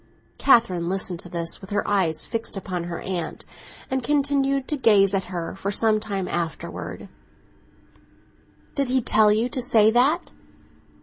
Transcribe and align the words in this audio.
Catherine 0.39 0.89
listened 0.89 1.19
to 1.19 1.29
this 1.29 1.61
with 1.61 1.69
her 1.69 1.87
eyes 1.87 2.25
fixed 2.25 2.57
upon 2.57 2.85
her 2.85 2.99
aunt, 3.01 3.45
and 3.91 4.01
continued 4.01 4.67
to 4.69 4.75
gaze 4.75 5.13
at 5.13 5.25
her 5.25 5.55
for 5.55 5.69
some 5.69 5.99
time 5.99 6.27
afterwards. 6.27 7.07
"Did 8.73 8.89
he 8.89 9.03
tell 9.03 9.31
you 9.31 9.47
to 9.49 9.61
say 9.61 9.91
that?" 9.91 10.31